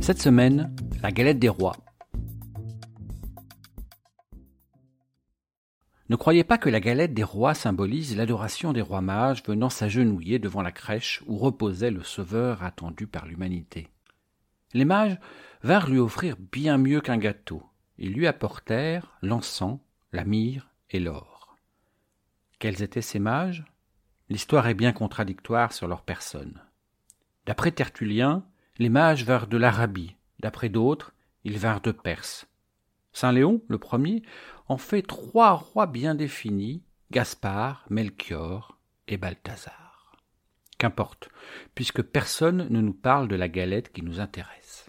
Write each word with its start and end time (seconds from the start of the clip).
Cette 0.00 0.22
semaine, 0.22 0.74
la 1.02 1.12
galette 1.12 1.38
des 1.38 1.50
rois. 1.50 1.76
Ne 6.08 6.16
croyez 6.16 6.42
pas 6.42 6.56
que 6.56 6.70
la 6.70 6.80
galette 6.80 7.12
des 7.12 7.22
rois 7.22 7.52
symbolise 7.52 8.16
l'adoration 8.16 8.72
des 8.72 8.80
rois 8.80 9.02
mages 9.02 9.44
venant 9.44 9.68
s'agenouiller 9.68 10.38
devant 10.38 10.62
la 10.62 10.72
crèche 10.72 11.22
où 11.26 11.36
reposait 11.36 11.90
le 11.90 12.02
sauveur 12.02 12.62
attendu 12.62 13.06
par 13.06 13.26
l'humanité. 13.26 13.88
Les 14.72 14.86
mages 14.86 15.18
vinrent 15.62 15.90
lui 15.90 15.98
offrir 15.98 16.36
bien 16.50 16.78
mieux 16.78 17.02
qu'un 17.02 17.18
gâteau. 17.18 17.62
Ils 17.98 18.14
lui 18.14 18.26
apportèrent 18.26 19.18
l'encens, 19.20 19.80
la 20.12 20.24
myrrhe 20.24 20.66
et 20.88 20.98
l'or. 20.98 21.58
Quels 22.58 22.82
étaient 22.82 23.02
ces 23.02 23.18
mages? 23.18 23.64
L'histoire 24.30 24.66
est 24.66 24.74
bien 24.74 24.92
contradictoire 24.92 25.72
sur 25.74 25.86
leur 25.86 26.02
personne. 26.02 26.60
D'après 27.44 27.70
Tertullien, 27.70 28.46
les 28.80 28.88
mages 28.88 29.24
vinrent 29.24 29.46
de 29.46 29.58
l'Arabie, 29.58 30.16
d'après 30.40 30.70
d'autres, 30.70 31.12
ils 31.44 31.58
vinrent 31.58 31.82
de 31.82 31.92
Perse. 31.92 32.48
Saint 33.12 33.30
Léon, 33.30 33.60
le 33.68 33.76
premier, 33.76 34.22
en 34.68 34.78
fait 34.78 35.02
trois 35.02 35.52
rois 35.52 35.86
bien 35.86 36.14
définis, 36.14 36.82
Gaspard, 37.10 37.84
Melchior 37.90 38.78
et 39.06 39.18
Balthazar. 39.18 40.16
Qu'importe, 40.78 41.28
puisque 41.74 42.00
personne 42.00 42.68
ne 42.70 42.80
nous 42.80 42.94
parle 42.94 43.28
de 43.28 43.36
la 43.36 43.50
galette 43.50 43.92
qui 43.92 44.00
nous 44.00 44.18
intéresse. 44.18 44.88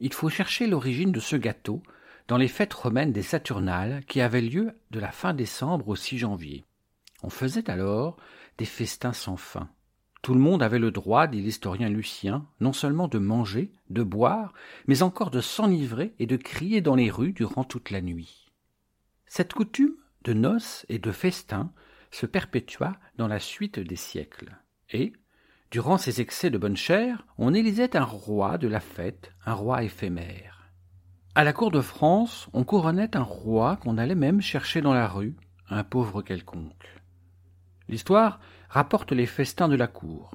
Il 0.00 0.14
faut 0.14 0.30
chercher 0.30 0.66
l'origine 0.66 1.12
de 1.12 1.20
ce 1.20 1.36
gâteau 1.36 1.82
dans 2.28 2.38
les 2.38 2.48
fêtes 2.48 2.72
romaines 2.72 3.12
des 3.12 3.22
Saturnales 3.22 4.02
qui 4.06 4.22
avaient 4.22 4.40
lieu 4.40 4.72
de 4.90 5.00
la 5.00 5.12
fin 5.12 5.34
décembre 5.34 5.88
au 5.88 5.96
6 5.96 6.16
janvier. 6.16 6.64
On 7.22 7.28
faisait 7.28 7.68
alors 7.68 8.16
des 8.56 8.64
festins 8.64 9.12
sans 9.12 9.36
fin. 9.36 9.68
Tout 10.22 10.34
le 10.34 10.40
monde 10.40 10.62
avait 10.62 10.78
le 10.78 10.92
droit, 10.92 11.26
dit 11.26 11.42
l'historien 11.42 11.88
Lucien, 11.88 12.46
non 12.60 12.72
seulement 12.72 13.08
de 13.08 13.18
manger, 13.18 13.72
de 13.90 14.04
boire, 14.04 14.52
mais 14.86 15.02
encore 15.02 15.32
de 15.32 15.40
s'enivrer 15.40 16.14
et 16.20 16.26
de 16.26 16.36
crier 16.36 16.80
dans 16.80 16.94
les 16.94 17.10
rues 17.10 17.32
durant 17.32 17.64
toute 17.64 17.90
la 17.90 18.00
nuit. 18.00 18.52
Cette 19.26 19.52
coutume 19.52 19.96
de 20.22 20.32
noces 20.32 20.86
et 20.88 21.00
de 21.00 21.10
festins 21.10 21.72
se 22.12 22.26
perpétua 22.26 22.96
dans 23.16 23.26
la 23.26 23.40
suite 23.40 23.80
des 23.80 23.96
siècles, 23.96 24.56
et, 24.92 25.12
durant 25.72 25.98
ces 25.98 26.20
excès 26.20 26.50
de 26.50 26.58
bonne 26.58 26.76
chère, 26.76 27.26
on 27.36 27.52
élisait 27.52 27.96
un 27.96 28.04
roi 28.04 28.58
de 28.58 28.68
la 28.68 28.80
fête, 28.80 29.32
un 29.44 29.54
roi 29.54 29.82
éphémère. 29.82 30.70
À 31.34 31.42
la 31.42 31.52
cour 31.52 31.72
de 31.72 31.80
France, 31.80 32.48
on 32.52 32.62
couronnait 32.62 33.16
un 33.16 33.22
roi 33.22 33.76
qu'on 33.76 33.98
allait 33.98 34.14
même 34.14 34.40
chercher 34.40 34.82
dans 34.82 34.94
la 34.94 35.08
rue, 35.08 35.34
un 35.68 35.82
pauvre 35.82 36.22
quelconque. 36.22 37.01
L'histoire 37.92 38.40
rapporte 38.70 39.12
les 39.12 39.26
festins 39.26 39.68
de 39.68 39.76
la 39.76 39.86
cour. 39.86 40.34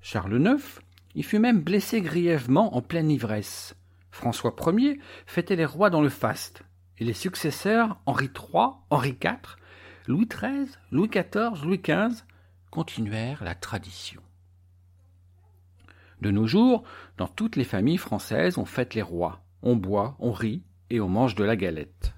Charles 0.00 0.42
IX 0.44 0.80
y 1.14 1.22
fut 1.22 1.38
même 1.38 1.60
blessé 1.60 2.00
grièvement 2.00 2.74
en 2.74 2.82
pleine 2.82 3.08
ivresse. 3.08 3.76
François 4.10 4.52
Ier 4.66 4.98
fêtait 5.24 5.54
les 5.54 5.64
rois 5.64 5.90
dans 5.90 6.00
le 6.00 6.08
faste, 6.08 6.64
et 6.98 7.04
les 7.04 7.12
successeurs 7.12 8.00
Henri 8.04 8.30
III, 8.34 8.70
Henri 8.90 9.10
IV, 9.10 9.56
Louis 10.08 10.26
XIII, 10.26 10.72
Louis 10.90 11.08
XIV, 11.08 11.64
Louis 11.64 11.78
XV 11.78 12.24
continuèrent 12.72 13.44
la 13.44 13.54
tradition. 13.54 14.20
De 16.20 16.32
nos 16.32 16.48
jours, 16.48 16.82
dans 17.16 17.28
toutes 17.28 17.54
les 17.54 17.62
familles 17.62 17.96
françaises, 17.96 18.58
on 18.58 18.64
fête 18.64 18.96
les 18.96 19.02
rois, 19.02 19.44
on 19.62 19.76
boit, 19.76 20.16
on 20.18 20.32
rit 20.32 20.64
et 20.90 21.00
on 21.00 21.08
mange 21.08 21.36
de 21.36 21.44
la 21.44 21.54
galette. 21.54 22.12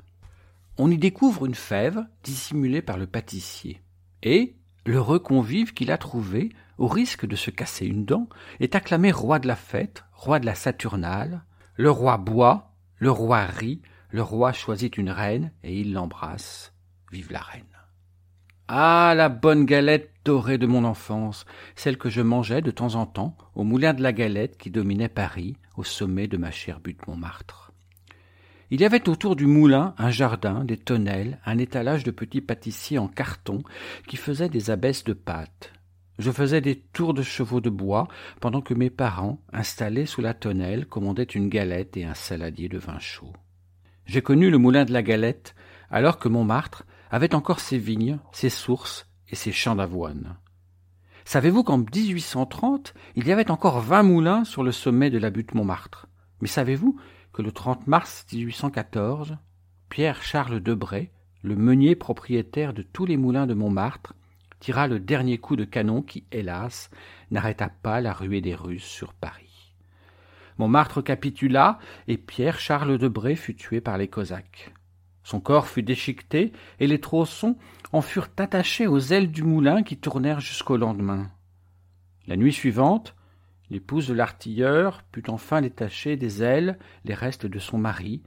On 0.79 0.91
y 0.91 0.97
découvre 0.97 1.45
une 1.45 1.55
fève 1.55 2.07
dissimulée 2.23 2.81
par 2.81 2.97
le 2.97 3.07
pâtissier. 3.07 3.84
Et 4.25 4.57
l'heureux 4.87 5.19
convive 5.21 5.75
qui 5.75 5.85
l'a 5.85 5.99
trouvé, 5.99 6.51
au 6.79 6.89
risque 6.89 7.27
de 7.27 7.37
se 7.37 7.51
casser 7.51 7.87
une 7.87 8.05
dent, 8.05 8.29
est 8.59 8.75
acclamé 8.75 9.13
roi 9.13 9.39
de 9.39 9.47
la 9.47 9.57
fête, 9.57 10.05
roi 10.13 10.41
de 10.41 10.47
la 10.47 10.55
Saturnale. 10.55 11.45
Le 11.77 11.91
roi 11.91 12.17
boit, 12.17 12.73
le 12.97 13.11
roi 13.11 13.45
rit, 13.45 13.83
le 14.11 14.23
roi 14.23 14.53
choisit 14.53 14.97
une 14.97 15.11
reine 15.11 15.53
et 15.63 15.79
il 15.79 15.93
l'embrasse. 15.93 16.73
Vive 17.13 17.31
la 17.31 17.41
reine. 17.41 17.65
Ah, 18.67 19.13
la 19.15 19.29
bonne 19.29 19.67
galette 19.67 20.11
dorée 20.25 20.57
de 20.57 20.67
mon 20.67 20.85
enfance, 20.85 21.45
celle 21.77 21.99
que 21.99 22.09
je 22.09 22.23
mangeais 22.23 22.63
de 22.63 22.71
temps 22.71 22.95
en 22.95 23.05
temps 23.05 23.37
au 23.55 23.63
moulin 23.63 23.93
de 23.93 24.03
la 24.03 24.15
galette 24.15 24.57
qui 24.57 24.71
dominait 24.71 25.11
Paris, 25.11 25.59
au 25.77 25.85
sommet 25.85 26.29
de 26.29 26.39
ma 26.39 26.51
chère 26.51 26.81
butte 26.81 27.07
Montmartre. 27.07 27.64
Il 28.71 28.81
y 28.81 28.85
avait 28.85 29.09
autour 29.09 29.37
du 29.37 29.47
moulin 29.47 29.95
un 29.99 30.11
jardin, 30.11 30.65
des 30.65 30.77
tonnelles, 30.77 31.39
un 31.45 31.59
étalage 31.59 32.05
de 32.05 32.11
petits 32.11 32.41
pâtissiers 32.41 32.99
en 32.99 33.09
carton 33.09 33.63
qui 34.09 34.17
faisaient 34.17 34.49
des 34.49 34.71
abesses 34.71 35.05
de 35.05 35.13
pâte. 35.13 35.73
Je 36.19 36.31
faisais 36.31 36.61
des 36.61 36.77
tours 36.77 37.13
de 37.13 37.23
chevaux 37.23 37.61
de 37.61 37.71
bois 37.71 38.09
pendant 38.41 38.61
que 38.61 38.75
mes 38.75 38.91
parents, 38.91 39.41
installés 39.53 40.07
sous 40.07 40.21
la 40.21 40.33
tonnelle, 40.33 40.87
commandaient 40.87 41.25
une 41.25 41.49
galette 41.49 41.97
et 41.97 42.05
un 42.05 42.15
saladier 42.15 42.69
de 42.69 42.79
vin 42.79 42.99
chaud. 42.99 43.33
J'ai 44.07 44.23
connu 44.23 44.51
le 44.51 44.59
moulin 44.59 44.85
de 44.85 44.93
la 44.93 45.03
Galette, 45.03 45.55
alors 45.91 46.19
que 46.19 46.29
Montmartre 46.29 46.85
avait 47.11 47.35
encore 47.35 47.61
ses 47.61 47.79
vignes, 47.79 48.19
ses 48.33 48.51
sources 48.51 49.09
et 49.29 49.35
ses 49.35 49.53
champs 49.53 49.77
d'avoine. 49.77 50.37
Savez-vous 51.25 51.65
qu'en 51.65 51.79
1830, 51.79 52.93
il 53.17 53.27
y 53.27 53.33
avait 53.33 53.51
encore 53.51 53.81
vingt 53.81 54.03
moulins 54.03 54.45
sur 54.45 54.63
le 54.63 54.73
sommet 54.73 55.11
de 55.11 55.19
la 55.19 55.31
butte 55.31 55.55
Montmartre? 55.55 56.07
Mais 56.43 56.49
savez-vous 56.49 57.01
que 57.35 57.43
le 57.43 57.51
30 57.51 57.89
mars 57.89 58.25
1814, 58.33 59.37
Pierre-Charles 59.89 60.61
Debray, 60.61 61.11
le 61.43 61.57
meunier 61.57 61.97
propriétaire 61.97 62.73
de 62.73 62.83
tous 62.83 63.07
les 63.07 63.17
moulins 63.17 63.49
de 63.49 63.55
Montmartre, 63.55 64.15
tira 64.61 64.87
le 64.87 65.01
dernier 65.01 65.39
coup 65.39 65.57
de 65.57 65.65
canon 65.65 66.01
qui, 66.01 66.25
hélas, 66.31 66.91
n'arrêta 67.33 67.69
pas 67.69 68.01
la 68.01 68.13
ruée 68.13 68.41
des 68.41 68.55
Russes 68.55 68.85
sur 68.85 69.13
Paris. 69.13 69.75
Montmartre 70.59 71.03
capitula, 71.03 71.81
et 72.07 72.19
Pierre 72.19 72.61
Charles 72.61 72.99
de 72.99 73.09
Bray 73.09 73.35
fut 73.35 73.57
tué 73.57 73.81
par 73.81 73.99
les 73.99 74.09
Cosaques. 74.09 74.73
Son 75.25 75.41
corps 75.41 75.67
fut 75.67 75.83
déchiqueté, 75.83 76.53
et 76.79 76.87
les 76.87 77.01
tronçons 77.01 77.59
en 77.93 78.01
furent 78.01 78.31
attachés 78.39 78.87
aux 78.87 79.01
ailes 79.01 79.33
du 79.33 79.43
moulin 79.43 79.83
qui 79.83 79.97
tournèrent 79.97 80.41
jusqu'au 80.41 80.77
lendemain. 80.77 81.33
La 82.29 82.37
nuit 82.37 82.53
suivante, 82.53 83.17
l'épouse 83.75 84.07
de 84.07 84.15
l'artilleur 84.15 85.03
put 85.11 85.29
enfin 85.29 85.61
détacher 85.61 86.17
des 86.17 86.45
ailes 86.45 86.79
les 87.05 87.13
restes 87.13 87.45
de 87.45 87.59
son 87.59 87.77
mari 87.77 88.23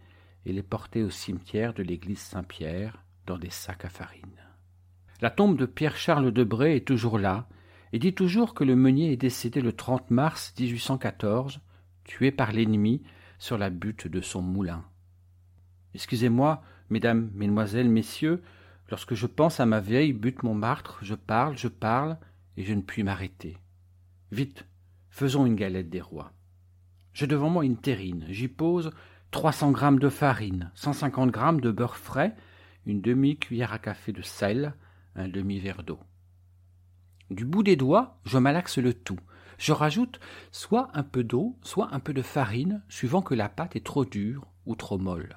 et 0.46 0.52
les 0.52 0.62
porter 0.62 1.04
au 1.04 1.10
cimetière 1.10 1.74
de 1.74 1.84
l'église 1.84 2.20
Saint-Pierre 2.20 3.02
dans 3.26 3.38
des 3.38 3.50
sacs 3.50 3.86
à 3.86 3.90
farine. 3.90 4.44
La 5.22 5.30
tombe 5.30 5.58
de 5.58 5.66
Pierre 5.66 5.96
Charles 5.96 6.34
de 6.34 6.44
Bray 6.44 6.76
est 6.76 6.86
toujours 6.86 7.18
là, 7.18 7.48
et 7.94 7.98
dit 7.98 8.14
toujours 8.14 8.56
que 8.56 8.66
le 8.66 8.76
meunier 8.76 9.14
est 9.14 9.18
décédé 9.18 9.62
le 9.62 9.72
30 9.72 10.12
mars 10.12 10.54
1814 10.60 11.62
tué 12.04 12.32
par 12.32 12.52
l'ennemi 12.52 13.02
sur 13.40 13.58
la 13.58 13.70
butte 13.70 14.10
de 14.10 14.20
son 14.20 14.42
moulin. 14.42 14.84
Excusez-moi, 15.94 16.62
mesdames, 16.90 17.32
mesdemoiselles, 17.34 17.90
messieurs, 17.90 18.44
lorsque 18.90 19.16
je 19.16 19.28
pense 19.28 19.62
à 19.62 19.66
ma 19.66 19.80
vieille 19.80 20.12
butte 20.12 20.44
Montmartre, 20.44 21.00
je 21.04 21.16
parle, 21.16 21.58
je 21.58 21.70
parle, 21.70 22.18
et 22.58 22.66
je 22.66 22.74
ne 22.74 22.82
puis 22.82 23.04
m'arrêter. 23.04 23.56
Vite, 24.34 24.66
faisons 25.18 25.48
une 25.48 25.56
galette 25.56 25.90
des 25.90 26.00
rois. 26.00 26.32
J'ai 27.12 27.26
devant 27.26 27.50
moi 27.50 27.66
une 27.66 27.78
terrine, 27.78 28.28
j'y 28.30 28.48
pose 28.48 28.92
trois 29.32 29.52
cents 29.52 29.72
grammes 29.72 29.98
de 29.98 30.10
farine, 30.10 30.72
cent 30.76 30.94
cinquante 30.94 31.32
grammes 31.32 31.60
de 31.60 31.72
beurre 31.72 31.98
frais, 31.98 32.36
une 32.86 33.02
demi-cuillère 33.02 33.74
à 33.74 33.80
café 33.80 34.12
de 34.12 34.22
sel, 34.22 34.76
un 35.16 35.28
demi-verre 35.28 35.82
d'eau. 35.82 36.00
Du 37.32 37.46
bout 37.46 37.64
des 37.64 37.76
doigts, 37.76 38.20
je 38.26 38.38
malaxe 38.38 38.78
le 38.78 38.94
tout, 38.94 39.20
je 39.58 39.72
rajoute 39.72 40.20
soit 40.52 40.90
un 40.94 41.02
peu 41.02 41.24
d'eau, 41.24 41.58
soit 41.64 41.92
un 41.96 42.00
peu 42.00 42.14
de 42.14 42.22
farine, 42.22 42.84
suivant 42.88 43.24
que 43.24 43.34
la 43.34 43.50
pâte 43.50 43.76
est 43.76 43.86
trop 43.86 44.06
dure 44.06 44.46
ou 44.68 44.76
trop 44.76 45.00
molle. 45.00 45.36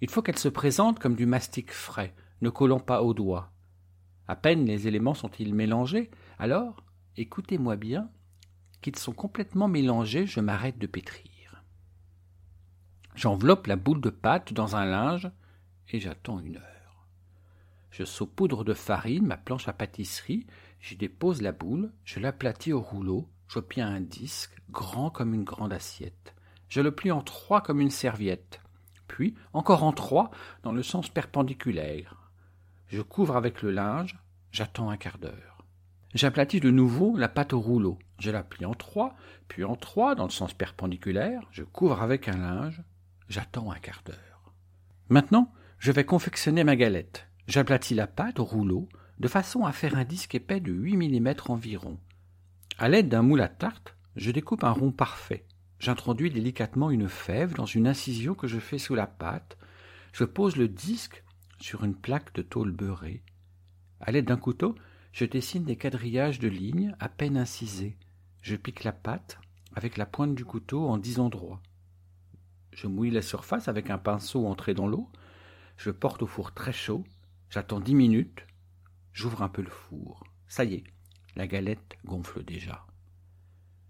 Il 0.00 0.08
faut 0.08 0.22
qu'elle 0.22 0.38
se 0.38 0.48
présente 0.48 1.00
comme 1.00 1.16
du 1.16 1.26
mastic 1.26 1.72
frais, 1.72 2.14
ne 2.42 2.48
collant 2.48 2.78
pas 2.78 3.02
aux 3.02 3.12
doigts. 3.12 3.50
À 4.28 4.36
peine 4.36 4.66
les 4.66 4.86
éléments 4.86 5.14
sont-ils 5.14 5.52
mélangés, 5.52 6.12
alors, 6.38 6.84
écoutez-moi 7.16 7.74
bien, 7.74 8.08
qu'ils 8.82 8.96
sont 8.96 9.12
complètement 9.12 9.68
mélangés, 9.68 10.26
je 10.26 10.40
m'arrête 10.40 10.78
de 10.78 10.86
pétrir. 10.86 11.64
J'enveloppe 13.14 13.66
la 13.66 13.76
boule 13.76 14.00
de 14.00 14.10
pâte 14.10 14.52
dans 14.52 14.76
un 14.76 14.84
linge 14.84 15.30
et 15.88 16.00
j'attends 16.00 16.40
une 16.40 16.56
heure. 16.56 17.06
Je 17.90 18.04
saupoudre 18.04 18.64
de 18.64 18.74
farine 18.74 19.26
ma 19.26 19.36
planche 19.36 19.68
à 19.68 19.72
pâtisserie 19.72 20.46
J'y 20.80 20.96
dépose 20.96 21.42
la 21.42 21.52
boule, 21.52 21.92
je 22.04 22.18
l'aplatis 22.18 22.72
au 22.72 22.80
rouleau, 22.80 23.28
J'obtiens 23.52 23.86
un 23.86 24.00
disque, 24.00 24.56
grand 24.70 25.10
comme 25.10 25.34
une 25.34 25.44
grande 25.44 25.74
assiette. 25.74 26.34
Je 26.70 26.80
le 26.80 26.90
plie 26.90 27.12
en 27.12 27.20
trois 27.20 27.60
comme 27.60 27.80
une 27.80 27.90
serviette. 27.90 28.62
Puis, 29.08 29.34
encore 29.52 29.84
en 29.84 29.92
trois, 29.92 30.30
dans 30.62 30.72
le 30.72 30.82
sens 30.82 31.10
perpendiculaire. 31.10 32.30
Je 32.86 33.02
couvre 33.02 33.36
avec 33.36 33.60
le 33.60 33.70
linge, 33.70 34.18
j'attends 34.52 34.88
un 34.88 34.96
quart 34.96 35.18
d'heure. 35.18 35.66
J'aplatis 36.14 36.60
de 36.60 36.70
nouveau 36.70 37.14
la 37.18 37.28
pâte 37.28 37.52
au 37.52 37.60
rouleau. 37.60 37.98
Je 38.22 38.30
la 38.30 38.44
plie 38.44 38.66
en 38.66 38.74
trois, 38.74 39.16
puis 39.48 39.64
en 39.64 39.74
trois 39.74 40.14
dans 40.14 40.26
le 40.26 40.30
sens 40.30 40.54
perpendiculaire. 40.54 41.42
Je 41.50 41.64
couvre 41.64 42.02
avec 42.02 42.28
un 42.28 42.36
linge, 42.36 42.80
j'attends 43.28 43.72
un 43.72 43.80
quart 43.80 44.04
d'heure. 44.06 44.52
Maintenant, 45.08 45.52
je 45.80 45.90
vais 45.90 46.04
confectionner 46.04 46.62
ma 46.62 46.76
galette. 46.76 47.26
J'aplatis 47.48 47.96
la 47.96 48.06
pâte 48.06 48.38
au 48.38 48.44
rouleau 48.44 48.88
de 49.18 49.26
façon 49.26 49.64
à 49.64 49.72
faire 49.72 49.96
un 49.96 50.04
disque 50.04 50.36
épais 50.36 50.60
de 50.60 50.70
8 50.70 50.98
mm 50.98 51.34
environ. 51.48 51.98
À 52.78 52.88
l'aide 52.88 53.08
d'un 53.08 53.22
moule 53.22 53.40
à 53.40 53.48
tarte, 53.48 53.96
je 54.14 54.30
découpe 54.30 54.62
un 54.62 54.70
rond 54.70 54.92
parfait. 54.92 55.44
J'introduis 55.80 56.30
délicatement 56.30 56.92
une 56.92 57.08
fève 57.08 57.54
dans 57.54 57.66
une 57.66 57.88
incision 57.88 58.36
que 58.36 58.46
je 58.46 58.60
fais 58.60 58.78
sous 58.78 58.94
la 58.94 59.08
pâte. 59.08 59.58
Je 60.12 60.22
pose 60.22 60.54
le 60.54 60.68
disque 60.68 61.24
sur 61.58 61.82
une 61.82 61.96
plaque 61.96 62.32
de 62.34 62.42
tôle 62.42 62.70
beurrée. 62.70 63.24
À 64.00 64.12
l'aide 64.12 64.26
d'un 64.26 64.36
couteau, 64.36 64.76
je 65.10 65.24
dessine 65.24 65.64
des 65.64 65.76
quadrillages 65.76 66.38
de 66.38 66.46
lignes 66.46 66.94
à 67.00 67.08
peine 67.08 67.36
incisés. 67.36 67.96
Je 68.42 68.56
pique 68.56 68.82
la 68.82 68.92
pâte 68.92 69.38
avec 69.74 69.96
la 69.96 70.04
pointe 70.04 70.34
du 70.34 70.44
couteau 70.44 70.88
en 70.88 70.98
dix 70.98 71.20
endroits. 71.20 71.62
Je 72.72 72.88
mouille 72.88 73.10
la 73.10 73.22
surface 73.22 73.68
avec 73.68 73.88
un 73.88 73.98
pinceau 73.98 74.46
entré 74.46 74.74
dans 74.74 74.88
l'eau. 74.88 75.08
Je 75.76 75.90
porte 75.90 76.22
au 76.22 76.26
four 76.26 76.52
très 76.52 76.72
chaud. 76.72 77.04
J'attends 77.50 77.78
dix 77.78 77.94
minutes. 77.94 78.44
J'ouvre 79.12 79.42
un 79.42 79.48
peu 79.48 79.62
le 79.62 79.70
four. 79.70 80.24
Ça 80.48 80.64
y 80.64 80.74
est, 80.74 80.84
la 81.36 81.46
galette 81.46 81.96
gonfle 82.04 82.42
déjà. 82.42 82.84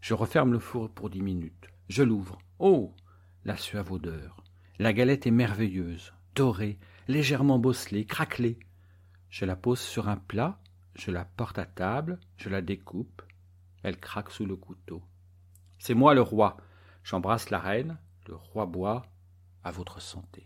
Je 0.02 0.12
referme 0.12 0.52
le 0.52 0.58
four 0.58 0.90
pour 0.90 1.08
dix 1.08 1.22
minutes. 1.22 1.69
Je 1.88 2.02
l'ouvre. 2.02 2.38
Oh 2.58 2.94
La 3.44 3.56
suave 3.56 3.90
odeur. 3.90 4.44
La 4.78 4.93
galette 4.93 5.26
est 5.26 5.31
merveilleuse, 5.31 6.12
dorée, 6.34 6.78
légèrement 7.08 7.58
bosselée, 7.58 8.04
craquelée. 8.04 8.58
Je 9.31 9.44
la 9.44 9.56
pose 9.56 9.81
sur 9.81 10.08
un 10.08 10.16
plat, 10.16 10.60
je 10.94 11.10
la 11.10 11.25
porte 11.25 11.58
à 11.58 11.64
table, 11.64 12.20
je 12.37 12.49
la 12.49 12.60
découpe. 12.60 13.22
Elle 13.82 13.99
craque 13.99 14.31
sous 14.31 14.46
le 14.46 14.56
couteau. 14.56 15.02
C'est 15.79 15.94
moi 15.94 16.14
le 16.14 16.23
roi. 16.23 16.56
J'embrasse 17.02 17.50
la 17.50 17.58
reine, 17.58 17.99
le 18.29 18.37
roi 18.37 18.67
boit 18.67 19.02
à 19.64 19.70
votre 19.70 20.00
santé. 20.00 20.44